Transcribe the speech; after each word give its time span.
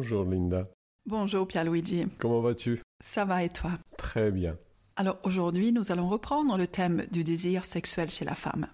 Bonjour 0.00 0.24
Linda. 0.24 0.66
Bonjour 1.04 1.46
Pierluigi. 1.46 2.06
Comment 2.18 2.40
vas-tu? 2.40 2.80
Ça 3.04 3.26
va 3.26 3.44
et 3.44 3.50
toi? 3.50 3.72
Très 3.98 4.30
bien. 4.30 4.56
Alors 4.96 5.18
aujourd'hui, 5.24 5.72
nous 5.72 5.92
allons 5.92 6.08
reprendre 6.08 6.56
le 6.56 6.66
thème 6.66 7.04
du 7.12 7.22
désir 7.22 7.66
sexuel 7.66 8.10
chez 8.10 8.24
la 8.24 8.34
femme. 8.34 8.66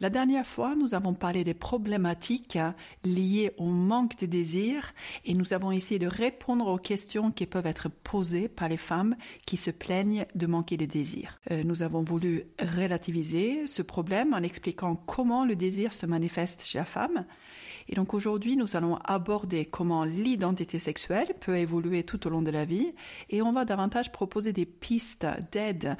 La 0.00 0.10
dernière 0.10 0.44
fois, 0.44 0.74
nous 0.74 0.94
avons 0.94 1.14
parlé 1.14 1.44
des 1.44 1.54
problématiques 1.54 2.58
liées 3.04 3.52
au 3.56 3.66
manque 3.66 4.18
de 4.18 4.26
désir 4.26 4.94
et 5.24 5.34
nous 5.34 5.52
avons 5.52 5.70
essayé 5.70 6.00
de 6.00 6.08
répondre 6.08 6.66
aux 6.66 6.76
questions 6.76 7.30
qui 7.30 7.46
peuvent 7.46 7.66
être 7.66 7.88
posées 7.88 8.48
par 8.48 8.68
les 8.68 8.76
femmes 8.76 9.14
qui 9.46 9.56
se 9.56 9.70
plaignent 9.70 10.26
de 10.34 10.46
manquer 10.48 10.76
de 10.76 10.86
désir. 10.86 11.38
Euh, 11.52 11.62
nous 11.62 11.84
avons 11.84 12.02
voulu 12.02 12.46
relativiser 12.58 13.68
ce 13.68 13.82
problème 13.82 14.34
en 14.34 14.42
expliquant 14.42 14.96
comment 14.96 15.44
le 15.44 15.54
désir 15.54 15.94
se 15.94 16.04
manifeste 16.04 16.64
chez 16.64 16.78
la 16.78 16.84
femme. 16.84 17.26
Et 17.88 17.94
donc 17.94 18.14
aujourd'hui, 18.14 18.56
nous 18.56 18.76
allons 18.76 18.96
aborder 19.04 19.64
comment 19.64 20.04
l'identité 20.04 20.78
sexuelle 20.78 21.34
peut 21.40 21.56
évoluer 21.56 22.04
tout 22.04 22.26
au 22.26 22.30
long 22.30 22.42
de 22.42 22.50
la 22.50 22.64
vie 22.64 22.92
et 23.30 23.42
on 23.42 23.52
va 23.52 23.64
davantage 23.64 24.12
proposer 24.12 24.52
des 24.52 24.66
pistes 24.66 25.26
d'aide 25.52 25.96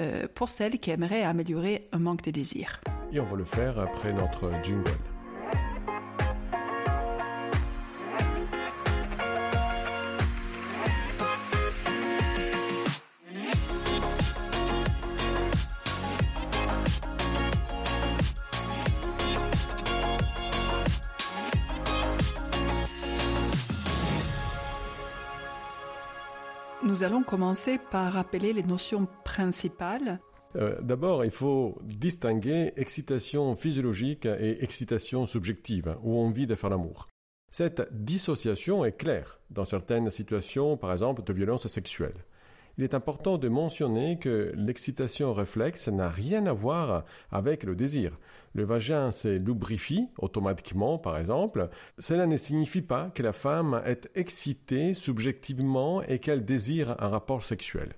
euh, 0.00 0.26
pour 0.34 0.48
celles 0.48 0.78
qui 0.78 0.90
aimeraient 0.90 1.22
améliorer 1.22 1.88
un 1.92 1.98
manque 1.98 2.22
de 2.22 2.30
désir. 2.30 2.80
Et 3.12 3.20
on 3.20 3.26
va 3.26 3.36
le 3.36 3.44
faire 3.44 3.78
après 3.78 4.12
notre 4.12 4.50
jingle. 4.62 4.90
Commencer 27.26 27.78
par 27.90 28.12
rappeler 28.12 28.52
les 28.52 28.62
notions 28.62 29.06
principales 29.24 30.20
euh, 30.56 30.80
D'abord, 30.80 31.24
il 31.24 31.30
faut 31.30 31.76
distinguer 31.82 32.72
excitation 32.76 33.54
physiologique 33.56 34.24
et 34.24 34.62
excitation 34.64 35.26
subjective, 35.26 35.96
ou 36.02 36.18
envie 36.18 36.46
de 36.46 36.54
faire 36.54 36.70
l'amour. 36.70 37.06
Cette 37.50 37.88
dissociation 37.92 38.84
est 38.84 38.96
claire 38.96 39.40
dans 39.50 39.64
certaines 39.64 40.10
situations, 40.10 40.76
par 40.76 40.92
exemple, 40.92 41.22
de 41.22 41.32
violence 41.32 41.66
sexuelle. 41.66 42.24
Il 42.78 42.84
est 42.84 42.94
important 42.94 43.38
de 43.38 43.48
mentionner 43.48 44.18
que 44.18 44.52
l'excitation 44.54 45.32
réflexe 45.32 45.88
n'a 45.88 46.10
rien 46.10 46.46
à 46.46 46.52
voir 46.52 47.04
avec 47.30 47.64
le 47.64 47.74
désir. 47.74 48.18
Le 48.52 48.64
vagin 48.64 49.12
se 49.12 49.28
lubrifie 49.28 50.08
automatiquement, 50.18 50.98
par 50.98 51.16
exemple. 51.16 51.70
Cela 51.98 52.26
ne 52.26 52.36
signifie 52.36 52.82
pas 52.82 53.10
que 53.14 53.22
la 53.22 53.32
femme 53.32 53.80
est 53.86 54.10
excitée 54.14 54.92
subjectivement 54.92 56.02
et 56.02 56.18
qu'elle 56.18 56.44
désire 56.44 56.96
un 56.98 57.08
rapport 57.08 57.42
sexuel. 57.42 57.94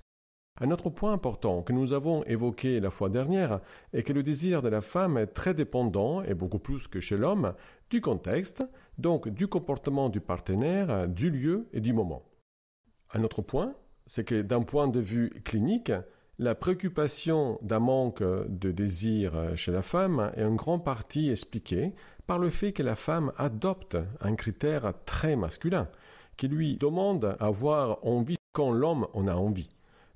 Un 0.60 0.70
autre 0.70 0.90
point 0.90 1.12
important 1.12 1.62
que 1.62 1.72
nous 1.72 1.92
avons 1.92 2.24
évoqué 2.24 2.80
la 2.80 2.90
fois 2.90 3.08
dernière 3.08 3.60
est 3.92 4.02
que 4.02 4.12
le 4.12 4.24
désir 4.24 4.62
de 4.62 4.68
la 4.68 4.80
femme 4.80 5.16
est 5.16 5.28
très 5.28 5.54
dépendant, 5.54 6.22
et 6.22 6.34
beaucoup 6.34 6.58
plus 6.58 6.88
que 6.88 7.00
chez 7.00 7.16
l'homme, 7.16 7.54
du 7.90 8.00
contexte, 8.00 8.64
donc 8.96 9.28
du 9.28 9.46
comportement 9.46 10.08
du 10.08 10.20
partenaire, 10.20 11.08
du 11.08 11.30
lieu 11.30 11.68
et 11.72 11.80
du 11.80 11.92
moment. 11.92 12.24
Un 13.14 13.22
autre 13.22 13.40
point, 13.42 13.76
c'est 14.08 14.24
que 14.24 14.42
d'un 14.42 14.62
point 14.62 14.88
de 14.88 14.98
vue 14.98 15.30
clinique, 15.44 15.92
la 16.40 16.56
préoccupation 16.56 17.60
d'un 17.62 17.78
manque 17.78 18.22
de 18.22 18.72
désir 18.72 19.52
chez 19.54 19.70
la 19.70 19.82
femme 19.82 20.32
est 20.36 20.42
en 20.42 20.56
grande 20.56 20.84
partie 20.84 21.30
expliquée 21.30 21.94
par 22.26 22.40
le 22.40 22.50
fait 22.50 22.72
que 22.72 22.82
la 22.82 22.96
femme 22.96 23.32
adopte 23.36 23.96
un 24.20 24.34
critère 24.34 24.92
très 25.06 25.36
masculin, 25.36 25.88
qui 26.36 26.48
lui 26.48 26.76
demande 26.76 27.36
à 27.38 27.46
avoir 27.46 28.04
envie 28.04 28.36
quand 28.52 28.72
l'homme 28.72 29.06
en 29.14 29.28
a 29.28 29.34
envie 29.34 29.68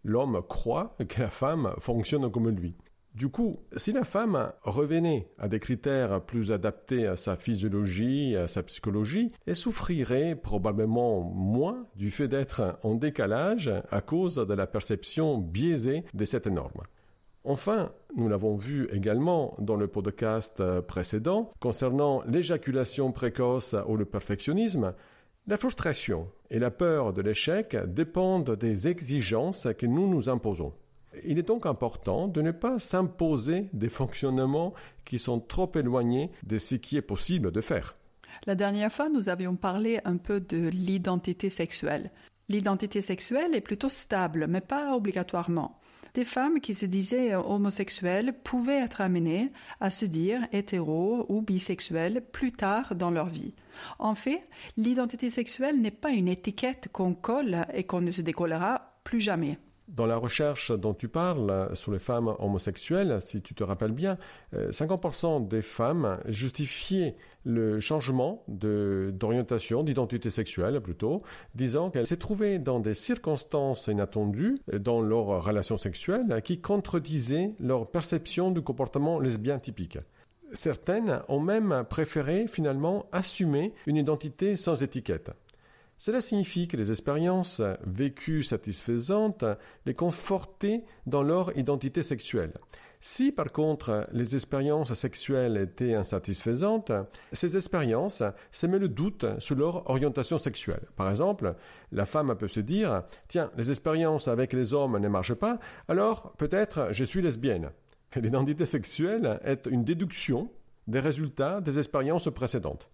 l'homme 0.04 0.42
croit 0.48 0.94
que 1.08 1.20
la 1.20 1.30
femme 1.30 1.74
fonctionne 1.78 2.30
comme 2.30 2.48
lui. 2.50 2.74
Du 3.14 3.28
coup, 3.28 3.60
si 3.76 3.92
la 3.92 4.04
femme 4.04 4.52
revenait 4.62 5.28
à 5.36 5.46
des 5.46 5.60
critères 5.60 6.22
plus 6.22 6.50
adaptés 6.50 7.06
à 7.06 7.16
sa 7.16 7.36
physiologie, 7.36 8.36
à 8.36 8.48
sa 8.48 8.62
psychologie, 8.62 9.30
elle 9.46 9.56
souffrirait 9.56 10.34
probablement 10.34 11.20
moins 11.20 11.86
du 11.94 12.10
fait 12.10 12.26
d'être 12.26 12.78
en 12.82 12.94
décalage 12.94 13.70
à 13.90 14.00
cause 14.00 14.36
de 14.36 14.54
la 14.54 14.66
perception 14.66 15.36
biaisée 15.36 16.04
de 16.14 16.24
cette 16.24 16.46
norme. 16.46 16.82
Enfin, 17.44 17.92
nous 18.16 18.28
l'avons 18.28 18.56
vu 18.56 18.88
également 18.92 19.56
dans 19.58 19.76
le 19.76 19.88
podcast 19.88 20.62
précédent, 20.80 21.50
concernant 21.60 22.22
l'éjaculation 22.26 23.12
précoce 23.12 23.74
ou 23.88 23.98
le 23.98 24.06
perfectionnisme, 24.06 24.94
la 25.48 25.58
frustration 25.58 26.28
et 26.50 26.60
la 26.60 26.70
peur 26.70 27.12
de 27.12 27.20
l'échec 27.20 27.76
dépendent 27.88 28.56
des 28.56 28.88
exigences 28.88 29.68
que 29.76 29.86
nous 29.86 30.08
nous 30.08 30.28
imposons. 30.28 30.72
Il 31.24 31.38
est 31.38 31.46
donc 31.46 31.66
important 31.66 32.28
de 32.28 32.42
ne 32.42 32.52
pas 32.52 32.78
s'imposer 32.78 33.68
des 33.72 33.88
fonctionnements 33.88 34.74
qui 35.04 35.18
sont 35.18 35.40
trop 35.40 35.70
éloignés 35.74 36.30
de 36.44 36.58
ce 36.58 36.74
qui 36.74 36.96
est 36.96 37.02
possible 37.02 37.52
de 37.52 37.60
faire. 37.60 37.96
La 38.46 38.54
dernière 38.54 38.92
fois, 38.92 39.08
nous 39.08 39.28
avions 39.28 39.56
parlé 39.56 40.00
un 40.04 40.16
peu 40.16 40.40
de 40.40 40.68
l'identité 40.68 41.50
sexuelle. 41.50 42.10
L'identité 42.48 43.02
sexuelle 43.02 43.54
est 43.54 43.60
plutôt 43.60 43.88
stable, 43.88 44.46
mais 44.48 44.60
pas 44.60 44.96
obligatoirement. 44.96 45.78
Des 46.14 46.24
femmes 46.26 46.60
qui 46.60 46.74
se 46.74 46.84
disaient 46.84 47.34
homosexuelles 47.34 48.34
pouvaient 48.44 48.80
être 48.80 49.00
amenées 49.00 49.50
à 49.80 49.90
se 49.90 50.04
dire 50.04 50.46
hétéro 50.52 51.24
ou 51.30 51.40
bisexuelles 51.40 52.22
plus 52.32 52.52
tard 52.52 52.94
dans 52.94 53.10
leur 53.10 53.28
vie. 53.28 53.54
En 53.98 54.14
fait, 54.14 54.42
l'identité 54.76 55.30
sexuelle 55.30 55.80
n'est 55.80 55.90
pas 55.90 56.10
une 56.10 56.28
étiquette 56.28 56.88
qu'on 56.92 57.14
colle 57.14 57.64
et 57.72 57.84
qu'on 57.84 58.02
ne 58.02 58.10
se 58.10 58.20
décollera 58.20 58.98
plus 59.04 59.20
jamais. 59.20 59.58
Dans 59.92 60.06
la 60.06 60.16
recherche 60.16 60.72
dont 60.72 60.94
tu 60.94 61.08
parles 61.08 61.68
sur 61.74 61.92
les 61.92 61.98
femmes 61.98 62.34
homosexuelles, 62.38 63.18
si 63.20 63.42
tu 63.42 63.54
te 63.54 63.62
rappelles 63.62 63.92
bien, 63.92 64.16
50% 64.54 65.26
euh, 65.26 65.46
des 65.46 65.60
femmes 65.60 66.18
justifiaient 66.26 67.14
le 67.44 67.78
changement 67.78 68.42
d'orientation, 68.48 69.82
d'identité 69.82 70.30
sexuelle 70.30 70.80
plutôt, 70.80 71.20
disant 71.54 71.90
qu'elles 71.90 72.06
s'est 72.06 72.16
trouvées 72.16 72.58
dans 72.58 72.80
des 72.80 72.94
circonstances 72.94 73.86
inattendues 73.88 74.56
dans 74.72 75.02
leur 75.02 75.44
relation 75.44 75.76
sexuelle 75.76 76.40
qui 76.42 76.58
contredisaient 76.58 77.52
leur 77.60 77.90
perception 77.90 78.50
du 78.50 78.62
comportement 78.62 79.20
lesbien 79.20 79.58
typique. 79.58 79.98
Certaines 80.54 81.20
ont 81.28 81.40
même 81.40 81.84
préféré 81.90 82.46
finalement 82.46 83.04
assumer 83.12 83.74
une 83.86 83.96
identité 83.96 84.56
sans 84.56 84.82
étiquette. 84.82 85.32
Cela 86.04 86.20
signifie 86.20 86.66
que 86.66 86.76
les 86.76 86.90
expériences 86.90 87.62
vécues 87.86 88.42
satisfaisantes 88.42 89.44
les 89.86 89.94
confortaient 89.94 90.82
dans 91.06 91.22
leur 91.22 91.56
identité 91.56 92.02
sexuelle. 92.02 92.52
Si 92.98 93.30
par 93.30 93.52
contre 93.52 94.02
les 94.10 94.34
expériences 94.34 94.92
sexuelles 94.94 95.56
étaient 95.56 95.94
insatisfaisantes, 95.94 96.90
ces 97.30 97.56
expériences 97.56 98.24
semaient 98.50 98.80
le 98.80 98.88
doute 98.88 99.26
sur 99.38 99.54
leur 99.54 99.88
orientation 99.88 100.40
sexuelle. 100.40 100.88
Par 100.96 101.08
exemple, 101.08 101.54
la 101.92 102.04
femme 102.04 102.34
peut 102.36 102.48
se 102.48 102.58
dire 102.58 103.04
Tiens, 103.28 103.52
les 103.56 103.70
expériences 103.70 104.26
avec 104.26 104.54
les 104.54 104.74
hommes 104.74 104.98
ne 104.98 105.08
marchent 105.08 105.34
pas, 105.34 105.60
alors 105.86 106.32
peut-être 106.32 106.88
je 106.90 107.04
suis 107.04 107.22
lesbienne. 107.22 107.70
L'identité 108.16 108.66
sexuelle 108.66 109.38
est 109.44 109.66
une 109.66 109.84
déduction 109.84 110.50
des 110.88 110.98
résultats 110.98 111.60
des 111.60 111.78
expériences 111.78 112.28
précédentes. 112.34 112.88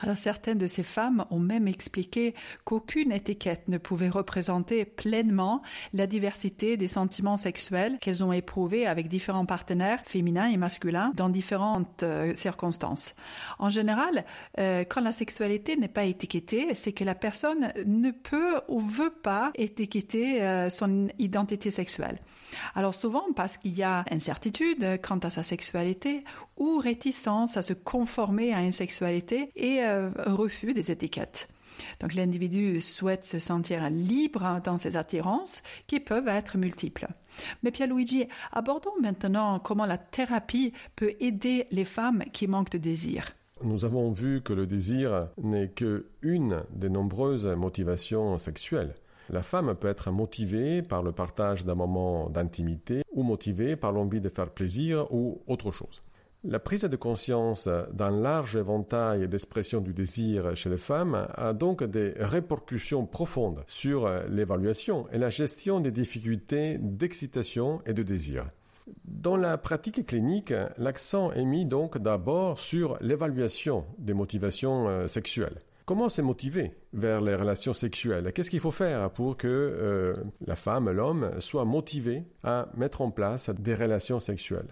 Alors 0.00 0.16
certaines 0.16 0.58
de 0.58 0.66
ces 0.66 0.82
femmes 0.82 1.24
ont 1.30 1.38
même 1.38 1.68
expliqué 1.68 2.34
qu'aucune 2.64 3.12
étiquette 3.12 3.68
ne 3.68 3.78
pouvait 3.78 4.08
représenter 4.08 4.84
pleinement 4.84 5.62
la 5.92 6.06
diversité 6.06 6.76
des 6.76 6.88
sentiments 6.88 7.36
sexuels 7.36 7.98
qu'elles 8.00 8.24
ont 8.24 8.32
éprouvés 8.32 8.86
avec 8.86 9.08
différents 9.08 9.46
partenaires 9.46 10.00
féminins 10.04 10.48
et 10.48 10.56
masculins 10.56 11.12
dans 11.14 11.28
différentes 11.28 12.02
euh, 12.02 12.34
circonstances. 12.34 13.14
En 13.58 13.70
général, 13.70 14.24
euh, 14.58 14.84
quand 14.88 15.00
la 15.00 15.12
sexualité 15.12 15.76
n'est 15.76 15.88
pas 15.88 16.04
étiquetée, 16.04 16.74
c'est 16.74 16.92
que 16.92 17.04
la 17.04 17.14
personne 17.14 17.72
ne 17.86 18.10
peut 18.10 18.60
ou 18.68 18.80
veut 18.80 19.10
pas 19.10 19.50
étiqueter 19.54 20.42
euh, 20.42 20.70
son 20.70 21.08
identité 21.18 21.70
sexuelle. 21.70 22.18
Alors 22.74 22.94
souvent 22.94 23.24
parce 23.34 23.56
qu'il 23.56 23.76
y 23.76 23.82
a 23.82 24.04
incertitude 24.10 25.00
quant 25.02 25.18
à 25.18 25.30
sa 25.30 25.42
sexualité 25.42 26.24
ou 26.56 26.78
réticence 26.78 27.56
à 27.56 27.62
se 27.62 27.72
conformer 27.72 28.52
à 28.52 28.62
une 28.62 28.72
sexualité 28.72 29.50
et 29.58 29.82
euh, 29.82 30.10
refus 30.26 30.72
des 30.72 30.90
étiquettes. 30.90 31.48
Donc 32.00 32.14
l'individu 32.14 32.80
souhaite 32.80 33.24
se 33.24 33.38
sentir 33.38 33.88
libre 33.90 34.60
dans 34.64 34.78
ses 34.78 34.96
attirances 34.96 35.62
qui 35.86 36.00
peuvent 36.00 36.28
être 36.28 36.56
multiples. 36.56 37.06
Mais 37.62 37.70
Pierluigi, 37.70 38.26
abordons 38.52 38.98
maintenant 39.00 39.58
comment 39.58 39.86
la 39.86 39.98
thérapie 39.98 40.72
peut 40.96 41.14
aider 41.20 41.66
les 41.70 41.84
femmes 41.84 42.24
qui 42.32 42.46
manquent 42.46 42.70
de 42.70 42.78
désir. 42.78 43.34
Nous 43.62 43.84
avons 43.84 44.12
vu 44.12 44.40
que 44.40 44.52
le 44.52 44.66
désir 44.66 45.28
n'est 45.42 45.68
que 45.68 46.06
une 46.22 46.62
des 46.70 46.88
nombreuses 46.88 47.46
motivations 47.46 48.38
sexuelles. 48.38 48.94
La 49.30 49.42
femme 49.42 49.74
peut 49.74 49.88
être 49.88 50.10
motivée 50.10 50.80
par 50.80 51.02
le 51.02 51.12
partage 51.12 51.64
d'un 51.64 51.74
moment 51.74 52.30
d'intimité 52.30 53.02
ou 53.12 53.22
motivée 53.22 53.76
par 53.76 53.92
l'envie 53.92 54.20
de 54.20 54.28
faire 54.28 54.48
plaisir 54.48 55.12
ou 55.12 55.42
autre 55.46 55.70
chose. 55.70 56.02
La 56.50 56.58
prise 56.58 56.80
de 56.80 56.96
conscience 56.96 57.68
d'un 57.92 58.10
large 58.10 58.56
éventail 58.56 59.28
d'expressions 59.28 59.82
du 59.82 59.92
désir 59.92 60.56
chez 60.56 60.70
les 60.70 60.78
femmes 60.78 61.28
a 61.34 61.52
donc 61.52 61.84
des 61.84 62.14
répercussions 62.16 63.04
profondes 63.04 63.62
sur 63.66 64.10
l'évaluation 64.30 65.06
et 65.12 65.18
la 65.18 65.28
gestion 65.28 65.80
des 65.80 65.90
difficultés 65.90 66.78
d'excitation 66.78 67.82
et 67.84 67.92
de 67.92 68.02
désir. 68.02 68.46
Dans 69.04 69.36
la 69.36 69.58
pratique 69.58 70.06
clinique, 70.06 70.54
l'accent 70.78 71.32
est 71.32 71.44
mis 71.44 71.66
donc 71.66 71.98
d'abord 71.98 72.58
sur 72.58 72.96
l'évaluation 73.02 73.84
des 73.98 74.14
motivations 74.14 74.88
euh, 74.88 75.06
sexuelles. 75.06 75.58
Comment 75.84 76.08
se 76.08 76.22
motiver 76.22 76.72
vers 76.94 77.20
les 77.20 77.34
relations 77.34 77.74
sexuelles? 77.74 78.32
Qu'est-ce 78.32 78.48
qu'il 78.48 78.60
faut 78.60 78.70
faire 78.70 79.10
pour 79.10 79.36
que 79.36 79.48
euh, 79.48 80.14
la 80.46 80.56
femme, 80.56 80.90
l'homme, 80.90 81.30
soit 81.40 81.66
motivé 81.66 82.24
à 82.42 82.70
mettre 82.74 83.02
en 83.02 83.10
place 83.10 83.50
des 83.50 83.74
relations 83.74 84.18
sexuelles? 84.18 84.68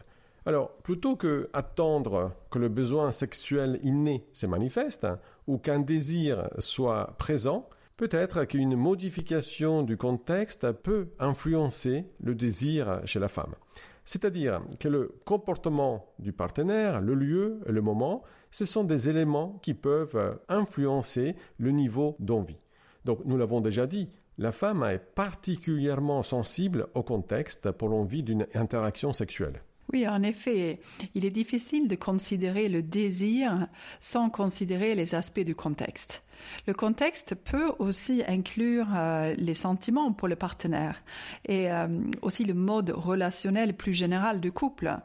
Alors, 0.46 0.76
plutôt 0.76 1.16
que 1.16 1.50
attendre 1.52 2.32
que 2.50 2.60
le 2.60 2.69
besoin 2.69 3.10
sexuel 3.10 3.81
inné 3.82 4.25
se 4.32 4.46
manifeste 4.46 5.08
ou 5.48 5.58
qu'un 5.58 5.81
désir 5.81 6.48
soit 6.60 7.16
présent, 7.19 7.69
peut-être 7.96 8.44
qu'une 8.44 8.76
modification 8.76 9.82
du 9.82 9.96
contexte 9.96 10.70
peut 10.70 11.08
influencer 11.19 12.06
le 12.20 12.37
désir 12.37 13.00
chez 13.06 13.19
la 13.19 13.26
femme. 13.26 13.56
C'est-à-dire 14.04 14.62
que 14.78 14.87
le 14.87 15.16
comportement 15.25 16.14
du 16.20 16.32
partenaire, 16.32 17.00
le 17.00 17.14
lieu 17.14 17.58
et 17.66 17.72
le 17.72 17.82
moment, 17.82 18.22
ce 18.52 18.64
sont 18.64 18.84
des 18.84 19.08
éléments 19.08 19.58
qui 19.62 19.75
peuvent 19.75 20.38
influencer 20.48 21.34
le 21.58 21.72
niveau 21.72 22.14
d'envie. 22.20 22.64
Donc 23.04 23.19
nous 23.25 23.37
l'avons 23.37 23.60
déjà 23.60 23.88
dit, 23.88 24.08
la 24.38 24.52
femme 24.52 24.84
est 24.84 25.00
particulièrement 25.00 26.22
sensible 26.22 26.87
au 26.94 27.02
contexte 27.02 27.72
pour 27.72 27.88
l'envie 27.88 28.22
d'une 28.22 28.46
interaction 28.54 29.12
sexuelle. 29.12 29.60
Oui, 29.92 30.06
en 30.08 30.22
effet, 30.22 30.80
il 31.14 31.24
est 31.24 31.30
difficile 31.30 31.86
de 31.86 31.94
considérer 31.94 32.68
le 32.68 32.82
désir 32.82 33.68
sans 34.00 34.30
considérer 34.30 34.94
les 34.94 35.14
aspects 35.14 35.40
du 35.40 35.54
contexte. 35.54 36.22
Le 36.66 36.74
contexte 36.74 37.34
peut 37.34 37.72
aussi 37.78 38.22
inclure 38.26 38.88
euh, 38.94 39.34
les 39.38 39.54
sentiments 39.54 40.12
pour 40.12 40.28
le 40.28 40.36
partenaire 40.36 41.02
et 41.46 41.70
euh, 41.70 41.88
aussi 42.22 42.44
le 42.44 42.54
mode 42.54 42.90
relationnel 42.90 43.76
plus 43.76 43.94
général 43.94 44.40
du 44.40 44.52
couple. 44.52 44.96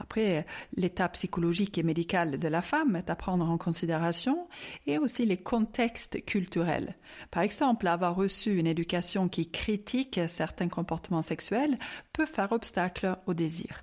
Après, 0.00 0.46
l'état 0.76 1.08
psychologique 1.08 1.76
et 1.76 1.82
médical 1.82 2.38
de 2.38 2.48
la 2.48 2.62
femme 2.62 2.96
est 2.96 3.10
à 3.10 3.16
prendre 3.16 3.48
en 3.48 3.58
considération 3.58 4.46
et 4.86 4.98
aussi 4.98 5.26
les 5.26 5.36
contextes 5.36 6.24
culturels. 6.24 6.94
Par 7.32 7.42
exemple, 7.42 7.88
avoir 7.88 8.14
reçu 8.14 8.56
une 8.58 8.68
éducation 8.68 9.28
qui 9.28 9.50
critique 9.50 10.20
certains 10.28 10.68
comportements 10.68 11.22
sexuels 11.22 11.78
peut 12.12 12.26
faire 12.26 12.52
obstacle 12.52 13.16
au 13.26 13.34
désir. 13.34 13.82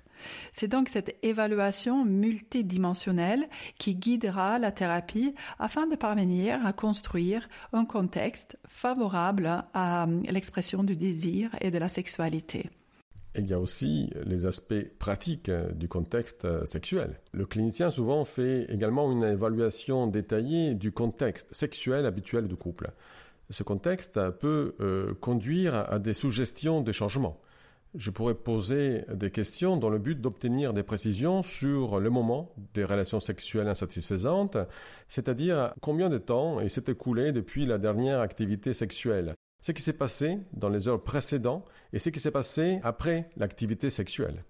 C'est 0.52 0.68
donc 0.68 0.88
cette 0.88 1.16
évaluation 1.22 2.04
multidimensionnelle 2.04 3.48
qui 3.78 3.94
guidera 3.94 4.58
la 4.58 4.72
thérapie 4.72 5.34
afin 5.58 5.86
de 5.86 5.96
parvenir 5.96 6.64
à 6.64 6.72
construire 6.72 7.48
un 7.72 7.84
contexte 7.84 8.58
favorable 8.68 9.64
à 9.74 10.06
l'expression 10.28 10.84
du 10.84 10.96
désir 10.96 11.50
et 11.60 11.70
de 11.70 11.78
la 11.78 11.88
sexualité. 11.88 12.70
Il 13.38 13.46
y 13.46 13.52
a 13.52 13.60
aussi 13.60 14.10
les 14.24 14.46
aspects 14.46 14.86
pratiques 14.98 15.50
du 15.50 15.88
contexte 15.88 16.46
sexuel. 16.64 17.20
Le 17.32 17.44
clinicien 17.44 17.90
souvent 17.90 18.24
fait 18.24 18.64
également 18.70 19.12
une 19.12 19.24
évaluation 19.24 20.06
détaillée 20.06 20.74
du 20.74 20.90
contexte 20.90 21.54
sexuel 21.54 22.06
habituel 22.06 22.48
du 22.48 22.56
couple. 22.56 22.90
Ce 23.50 23.62
contexte 23.62 24.18
peut 24.40 24.74
euh, 24.80 25.14
conduire 25.20 25.74
à 25.74 25.98
des 25.98 26.14
suggestions 26.14 26.80
de 26.80 26.92
changement 26.92 27.38
je 27.96 28.10
pourrais 28.10 28.34
poser 28.34 29.04
des 29.12 29.30
questions 29.30 29.76
dans 29.76 29.88
le 29.88 29.98
but 29.98 30.20
d'obtenir 30.20 30.72
des 30.72 30.82
précisions 30.82 31.42
sur 31.42 31.98
le 31.98 32.10
moment 32.10 32.52
des 32.74 32.84
relations 32.84 33.20
sexuelles 33.20 33.68
insatisfaisantes, 33.68 34.56
c'est-à-dire 35.08 35.72
combien 35.80 36.08
de 36.08 36.18
temps 36.18 36.60
il 36.60 36.70
s'est 36.70 36.84
écoulé 36.88 37.32
depuis 37.32 37.66
la 37.66 37.78
dernière 37.78 38.20
activité 38.20 38.74
sexuelle, 38.74 39.34
ce 39.62 39.72
qui 39.72 39.82
s'est 39.82 39.92
passé 39.92 40.38
dans 40.52 40.68
les 40.68 40.88
heures 40.88 41.02
précédentes 41.02 41.66
et 41.92 41.98
ce 41.98 42.10
qui 42.10 42.20
s'est 42.20 42.30
passé 42.30 42.80
après 42.82 43.30
l'activité 43.36 43.90
sexuelle. 43.90 44.44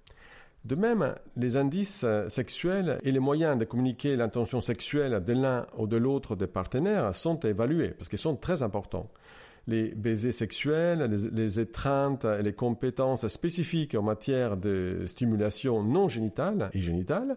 De 0.64 0.74
même, 0.74 1.14
les 1.36 1.56
indices 1.56 2.04
sexuels 2.28 2.98
et 3.04 3.12
les 3.12 3.20
moyens 3.20 3.56
de 3.56 3.64
communiquer 3.64 4.16
l'intention 4.16 4.60
sexuelle 4.60 5.22
de 5.22 5.32
l'un 5.32 5.66
ou 5.78 5.86
de 5.86 5.96
l'autre 5.96 6.34
des 6.34 6.48
partenaires 6.48 7.14
sont 7.14 7.38
évalués 7.40 7.90
parce 7.90 8.08
qu'ils 8.08 8.18
sont 8.18 8.34
très 8.34 8.62
importants 8.62 9.08
les 9.66 9.94
baisers 9.94 10.32
sexuels, 10.32 11.10
les, 11.32 11.60
étreintes 11.60 12.24
et 12.24 12.42
les 12.42 12.52
compétences 12.52 13.26
spécifiques 13.26 13.94
en 13.94 14.02
matière 14.02 14.56
de 14.56 15.02
stimulation 15.06 15.82
non 15.82 16.08
génitale 16.08 16.70
et 16.72 16.80
génitale 16.80 17.36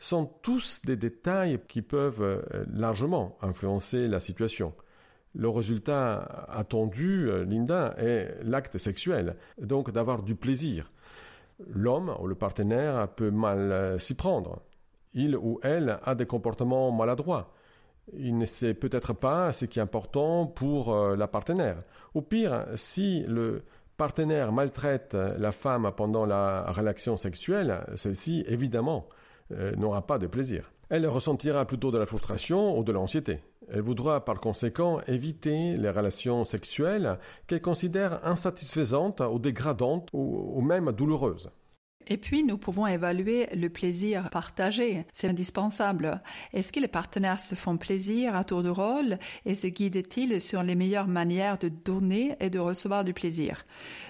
sont 0.00 0.26
tous 0.42 0.82
des 0.84 0.96
détails 0.96 1.60
qui 1.68 1.82
peuvent 1.82 2.22
euh, 2.22 2.64
largement 2.72 3.36
influencer 3.42 4.08
la 4.08 4.20
situation. 4.20 4.72
Le 5.34 5.48
résultat 5.48 6.46
attendu, 6.48 7.28
euh, 7.28 7.44
Linda, 7.44 7.94
est 7.98 8.38
l'acte 8.42 8.78
sexuel, 8.78 9.36
donc 9.60 9.90
d'avoir 9.90 10.22
du 10.22 10.34
plaisir. 10.34 10.88
L'homme 11.66 12.14
ou 12.20 12.26
le 12.26 12.34
partenaire 12.34 13.08
peut 13.08 13.30
mal 13.30 13.72
euh, 13.72 13.98
s'y 13.98 14.14
prendre. 14.14 14.62
Il 15.14 15.36
ou 15.36 15.58
elle 15.62 15.98
a 16.04 16.14
des 16.14 16.26
comportements 16.26 16.92
maladroits 16.92 17.52
il 18.16 18.38
ne 18.38 18.46
sait 18.46 18.74
peut-être 18.74 19.12
pas 19.12 19.52
ce 19.52 19.64
qui 19.64 19.78
est 19.78 19.82
important 19.82 20.46
pour 20.46 20.94
euh, 20.94 21.16
la 21.16 21.28
partenaire. 21.28 21.78
Au 22.14 22.22
pire, 22.22 22.66
si 22.74 23.24
le 23.26 23.62
partenaire 23.96 24.52
maltraite 24.52 25.14
la 25.14 25.52
femme 25.52 25.90
pendant 25.96 26.24
la 26.24 26.70
relation 26.70 27.16
sexuelle, 27.16 27.84
celle-ci, 27.96 28.44
évidemment, 28.46 29.08
euh, 29.52 29.74
n'aura 29.76 30.06
pas 30.06 30.18
de 30.18 30.26
plaisir. 30.26 30.72
Elle 30.88 31.06
ressentira 31.06 31.66
plutôt 31.66 31.90
de 31.90 31.98
la 31.98 32.06
frustration 32.06 32.78
ou 32.78 32.84
de 32.84 32.92
l'anxiété. 32.92 33.42
Elle 33.70 33.82
voudra 33.82 34.24
par 34.24 34.40
conséquent 34.40 35.00
éviter 35.06 35.76
les 35.76 35.90
relations 35.90 36.44
sexuelles 36.44 37.18
qu'elle 37.46 37.60
considère 37.60 38.24
insatisfaisantes 38.26 39.20
ou 39.20 39.38
dégradantes 39.38 40.08
ou 40.14 40.60
même 40.62 40.92
douloureuses. 40.92 41.50
Et 42.10 42.16
puis, 42.16 42.42
nous 42.42 42.56
pouvons 42.56 42.86
évaluer 42.86 43.46
le 43.54 43.68
plaisir 43.68 44.30
partagé. 44.30 45.04
C'est 45.12 45.28
indispensable. 45.28 46.20
Est-ce 46.54 46.72
que 46.72 46.80
les 46.80 46.88
partenaires 46.88 47.38
se 47.38 47.54
font 47.54 47.76
plaisir 47.76 48.34
à 48.34 48.44
tour 48.44 48.62
de 48.62 48.70
rôle 48.70 49.18
et 49.44 49.54
se 49.54 49.66
guident-ils 49.66 50.40
sur 50.40 50.62
les 50.62 50.74
meilleures 50.74 51.06
manières 51.06 51.58
de 51.58 51.68
donner 51.68 52.34
et 52.40 52.48
de 52.48 52.58
recevoir 52.58 53.04
du 53.04 53.12
plaisir? 53.12 53.66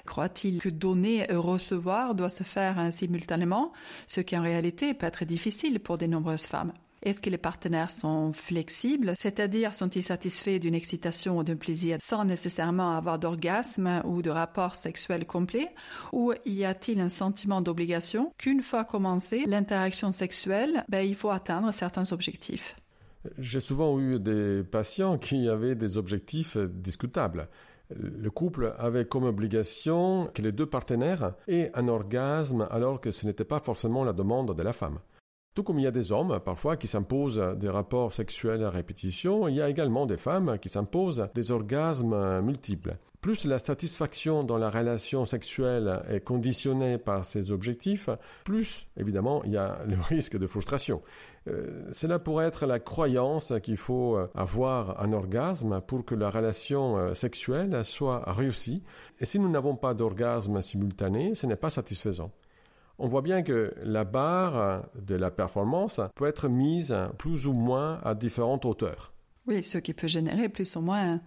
Croit-il 0.06 0.60
que 0.60 0.68
donner 0.68 1.26
et 1.28 1.34
recevoir 1.34 2.14
doit 2.14 2.30
se 2.30 2.44
faire 2.44 2.92
simultanément, 2.92 3.72
ce 4.06 4.20
qui 4.20 4.38
en 4.38 4.42
réalité 4.42 4.94
peut 4.94 5.06
être 5.06 5.24
difficile 5.24 5.80
pour 5.80 5.98
de 5.98 6.06
nombreuses 6.06 6.46
femmes 6.46 6.72
est-ce 7.08 7.22
que 7.22 7.30
les 7.30 7.38
partenaires 7.38 7.90
sont 7.90 8.32
flexibles, 8.32 9.14
c'est-à-dire 9.18 9.74
sont-ils 9.74 10.02
satisfaits 10.02 10.58
d'une 10.58 10.74
excitation 10.74 11.38
ou 11.38 11.44
d'un 11.44 11.56
plaisir 11.56 11.98
sans 12.00 12.24
nécessairement 12.24 12.92
avoir 12.92 13.18
d'orgasme 13.18 14.02
ou 14.04 14.22
de 14.22 14.30
rapport 14.30 14.74
sexuel 14.74 15.26
complet? 15.26 15.68
Ou 16.12 16.32
y 16.44 16.64
a-t-il 16.64 17.00
un 17.00 17.08
sentiment 17.08 17.60
d'obligation? 17.60 18.32
Qu'une 18.38 18.62
fois 18.62 18.84
commencée 18.84 19.44
l'interaction 19.46 20.12
sexuelle, 20.12 20.84
ben, 20.88 21.06
il 21.06 21.14
faut 21.14 21.30
atteindre 21.30 21.72
certains 21.72 22.12
objectifs 22.12 22.76
J'ai 23.38 23.60
souvent 23.60 23.98
eu 23.98 24.20
des 24.20 24.62
patients 24.62 25.18
qui 25.18 25.48
avaient 25.48 25.74
des 25.74 25.96
objectifs 25.96 26.56
discutables. 26.56 27.48
Le 27.96 28.30
couple 28.30 28.74
avait 28.78 29.06
comme 29.06 29.24
obligation 29.24 30.28
que 30.34 30.42
les 30.42 30.52
deux 30.52 30.66
partenaires 30.66 31.32
aient 31.46 31.70
un 31.74 31.88
orgasme 31.88 32.68
alors 32.70 33.00
que 33.00 33.12
ce 33.12 33.24
n'était 33.24 33.46
pas 33.46 33.60
forcément 33.60 34.04
la 34.04 34.12
demande 34.12 34.54
de 34.54 34.62
la 34.62 34.74
femme. 34.74 34.98
Tout 35.58 35.64
comme 35.64 35.80
il 35.80 35.82
y 35.82 35.88
a 35.88 35.90
des 35.90 36.12
hommes 36.12 36.38
parfois 36.38 36.76
qui 36.76 36.86
s'imposent 36.86 37.42
des 37.56 37.68
rapports 37.68 38.12
sexuels 38.12 38.62
à 38.62 38.70
répétition, 38.70 39.48
il 39.48 39.56
y 39.56 39.60
a 39.60 39.68
également 39.68 40.06
des 40.06 40.16
femmes 40.16 40.56
qui 40.60 40.68
s'imposent 40.68 41.26
des 41.34 41.50
orgasmes 41.50 42.40
multiples. 42.42 42.94
Plus 43.20 43.44
la 43.44 43.58
satisfaction 43.58 44.44
dans 44.44 44.56
la 44.56 44.70
relation 44.70 45.26
sexuelle 45.26 46.00
est 46.08 46.20
conditionnée 46.20 46.96
par 46.96 47.24
ces 47.24 47.50
objectifs, 47.50 48.08
plus 48.44 48.86
évidemment 48.96 49.42
il 49.42 49.50
y 49.50 49.56
a 49.56 49.78
le 49.84 50.00
risque 50.00 50.38
de 50.38 50.46
frustration. 50.46 51.02
Euh, 51.48 51.88
cela 51.90 52.20
pourrait 52.20 52.46
être 52.46 52.66
la 52.66 52.78
croyance 52.78 53.52
qu'il 53.60 53.78
faut 53.78 54.16
avoir 54.36 55.02
un 55.02 55.12
orgasme 55.12 55.80
pour 55.80 56.04
que 56.04 56.14
la 56.14 56.30
relation 56.30 56.98
euh, 56.98 57.14
sexuelle 57.14 57.84
soit 57.84 58.22
réussie. 58.30 58.84
Et 59.20 59.26
si 59.26 59.40
nous 59.40 59.50
n'avons 59.50 59.74
pas 59.74 59.94
d'orgasme 59.94 60.62
simultané, 60.62 61.34
ce 61.34 61.46
n'est 61.46 61.56
pas 61.56 61.70
satisfaisant 61.70 62.30
on 62.98 63.08
voit 63.08 63.22
bien 63.22 63.42
que 63.42 63.74
la 63.82 64.04
barre 64.04 64.88
de 65.00 65.14
la 65.14 65.30
performance 65.30 66.00
peut 66.14 66.26
être 66.26 66.48
mise 66.48 66.94
plus 67.18 67.46
ou 67.46 67.52
moins 67.52 68.00
à 68.04 68.14
différentes 68.14 68.64
hauteurs. 68.64 69.12
Oui, 69.46 69.62
ce 69.62 69.78
qui 69.78 69.94
peut 69.94 70.08
générer 70.08 70.48
plus 70.48 70.76
ou 70.76 70.80
moins 70.80 71.20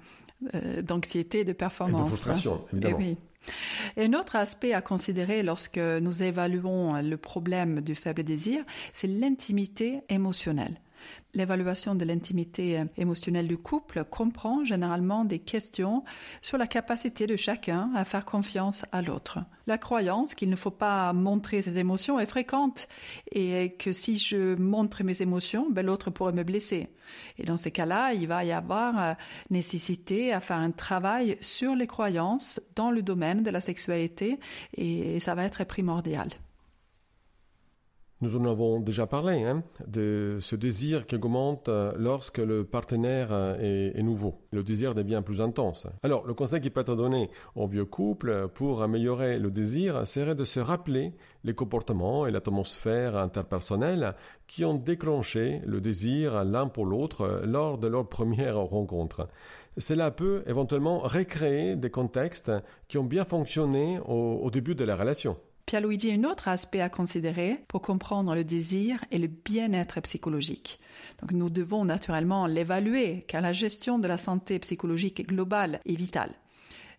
euh, 0.54 0.82
d'anxiété 0.82 1.44
de 1.44 1.54
performance. 1.54 2.02
Et 2.02 2.04
de 2.04 2.08
frustration, 2.10 2.66
évidemment. 2.72 3.00
Et, 3.00 3.04
oui. 3.04 3.18
Et 3.98 4.06
un 4.06 4.14
autre 4.14 4.36
aspect 4.36 4.74
à 4.74 4.82
considérer 4.82 5.42
lorsque 5.44 5.78
nous 5.78 6.22
évaluons 6.22 7.02
le 7.02 7.18
problème 7.18 7.82
du 7.82 7.96
faible 7.96 8.24
désir, 8.24 8.64
c'est 8.94 9.08
l'intimité 9.08 10.02
émotionnelle. 10.10 10.80
L'évaluation 11.34 11.96
de 11.96 12.04
l'intimité 12.04 12.84
émotionnelle 12.98 13.48
du 13.48 13.58
couple 13.58 14.04
comprend 14.04 14.66
généralement 14.66 15.24
des 15.24 15.40
questions 15.40 16.04
sur 16.42 16.58
la 16.58 16.68
capacité 16.68 17.28
de 17.28 17.36
chacun 17.36 17.90
à 17.96 18.06
faire 18.06 18.26
confiance 18.26 18.86
à 18.92 19.02
l'autre. 19.02 19.40
La 19.68 19.78
croyance 19.78 20.36
qu'il 20.36 20.50
ne 20.50 20.56
faut 20.56 20.72
pas 20.72 21.14
montrer 21.14 21.62
ses 21.62 21.78
émotions 21.78 22.20
est 22.20 22.26
fréquente 22.26 22.88
et 23.32 23.76
que 23.78 23.92
si 23.92 24.18
je 24.18 24.56
montre 24.56 25.04
mes 25.04 25.22
émotions, 25.22 25.70
ben, 25.70 25.86
l'autre 25.86 26.10
pourrait 26.10 26.34
me 26.34 26.44
blesser. 26.44 26.90
Et 27.38 27.44
dans 27.44 27.58
ces 27.58 27.72
cas-là, 27.72 28.14
il 28.14 28.28
va 28.28 28.44
y 28.44 28.52
avoir 28.52 29.02
euh, 29.02 29.14
nécessité 29.50 30.34
à 30.34 30.40
faire 30.40 30.58
un 30.58 30.72
travail 30.72 31.38
sur 31.42 31.76
les 31.76 31.88
croyances 31.88 32.60
dans 32.76 32.92
le 32.92 33.02
domaine 33.02 33.44
de 33.44 33.50
la 33.50 33.62
sexualité 33.62 34.40
et 34.76 35.20
ça 35.20 35.36
va 35.36 35.44
être 35.44 35.64
primordial. 35.64 36.30
Nous 38.22 38.38
en 38.38 38.46
avons 38.46 38.80
déjà 38.80 39.08
parlé, 39.08 39.42
hein, 39.46 39.64
de 39.88 40.38
ce 40.42 40.56
désir 40.56 41.08
qui 41.08 41.16
augmente 41.16 41.70
euh, 41.70 41.92
lorsque 41.98 42.38
le 42.38 42.64
partenaire 42.64 43.30
euh, 43.32 43.94
est, 43.96 44.04
nouveau. 44.04 44.36
Le 44.52 44.62
désir 44.62 44.94
devient 44.94 45.24
plus 45.26 45.42
intense. 45.42 45.88
Alors, 46.04 46.28
le 46.28 46.36
conseil 46.36 46.62
qui 46.62 46.70
peut 46.70 46.82
être 46.82 46.96
donné 46.96 47.32
aux 47.56 47.66
vieux 47.66 47.86
couples 47.86 48.48
pour 48.54 48.84
améliorer 48.84 49.40
le 49.40 49.50
désir 49.50 50.06
serait 50.06 50.36
de 50.36 50.46
se 50.46 50.60
rappeler 50.60 51.14
les 51.44 51.56
comportements 51.56 52.28
et 52.28 52.32
l'atmosphère 52.32 53.18
interpersonnelle 53.18 54.14
qui 54.46 54.66
ont 54.66 54.76
déclenché 54.76 55.60
le 55.66 55.82
désir 55.82 56.46
l'un 56.46 56.68
pour 56.68 56.86
l'autre 56.86 57.22
euh, 57.22 57.46
lors 57.48 57.80
de 57.80 57.88
leur 57.88 58.08
première 58.08 58.60
rencontre. 58.60 59.30
Cela 59.78 60.12
peut 60.12 60.44
éventuellement 60.46 61.00
recréer 61.00 61.76
des 61.76 61.90
contextes 61.90 62.52
qui 62.88 63.00
ont 63.00 63.04
bien 63.04 63.26
fonctionné 63.26 64.00
au 64.06 64.52
début 64.52 64.76
de 64.76 64.84
la 64.84 64.98
relation. 64.98 65.38
Pierluigi 65.66 66.12
a 66.12 66.16
un 66.16 66.24
autre 66.24 66.48
aspect 66.48 66.82
à 66.82 66.90
considérer 66.90 67.64
pour 67.68 67.82
comprendre 67.82 68.36
le 68.36 68.44
désir 68.44 69.04
et 69.12 69.18
le 69.18 69.28
bien-être 69.28 70.02
psychologique. 70.02 70.80
Donc 71.22 71.32
nous 71.32 71.50
devons 71.50 71.86
naturellement 71.86 72.48
l'évaluer 72.48 73.26
car 73.28 73.42
la 73.42 73.54
gestion 73.54 74.00
de 74.00 74.08
la 74.08 74.18
santé 74.18 74.60
psychologique 74.60 75.28
globale 75.28 75.80
est 75.86 75.96
vitale. 75.96 76.34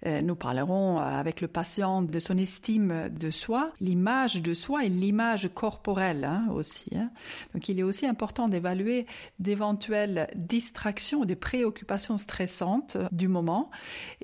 Euh, 0.06 0.20
nous 0.20 0.34
parlerons 0.34 0.98
avec 0.98 1.40
le 1.40 1.48
patient 1.48 2.02
de 2.02 2.18
son 2.18 2.36
estime 2.36 3.08
de 3.08 3.30
soi, 3.30 3.72
l'image 3.80 4.42
de 4.42 4.54
soi 4.54 4.84
et 4.84 4.88
l'image 4.88 5.50
corporelle 5.54 6.24
hein, 6.24 6.46
aussi. 6.52 6.96
Hein. 6.96 7.10
Donc 7.54 7.68
il 7.68 7.78
est 7.78 7.82
aussi 7.82 8.06
important 8.06 8.48
d'évaluer 8.48 9.06
d'éventuelles 9.38 10.28
distractions 10.34 11.20
ou 11.20 11.24
des 11.24 11.36
préoccupations 11.36 12.18
stressantes 12.18 12.96
du 13.12 13.28
moment. 13.28 13.70